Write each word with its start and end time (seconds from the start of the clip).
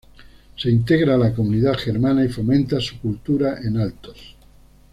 Se 0.55 0.67
integra 0.67 1.13
a 1.13 1.17
la 1.19 1.31
comunidad 1.31 1.75
germana 1.77 2.25
y 2.25 2.29
fomenta 2.29 2.81
su 2.81 2.99
cultura 2.99 3.59
en 3.61 3.77
Altos. 3.77 4.35